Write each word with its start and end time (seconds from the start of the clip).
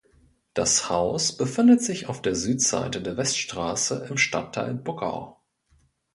Das 0.55 0.89
Haus 0.89 1.37
befindet 1.37 1.83
sich 1.83 2.07
auf 2.09 2.23
der 2.23 2.33
Südseite 2.33 3.03
der 3.03 3.17
Weststraße 3.17 4.07
im 4.09 4.17
Stadtteil 4.17 4.73
Buckau. 4.73 5.39